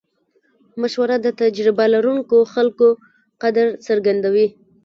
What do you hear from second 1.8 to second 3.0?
لرونکو خلکو